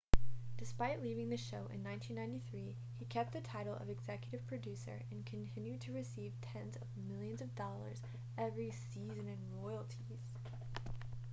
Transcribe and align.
despite 0.57 1.03
leaving 1.03 1.29
the 1.29 1.37
show 1.37 1.69
in 1.71 1.83
1993 1.83 2.75
he 2.97 3.05
kept 3.05 3.33
the 3.33 3.39
title 3.41 3.75
of 3.75 3.87
executive 3.87 4.43
producer 4.47 5.03
and 5.11 5.23
continued 5.27 5.79
to 5.79 5.91
receive 5.93 6.33
tens 6.41 6.75
of 6.77 6.87
millions 7.07 7.39
of 7.39 7.53
dollars 7.53 8.01
every 8.35 8.71
season 8.71 9.27
in 9.27 9.61
royalties 9.63 10.17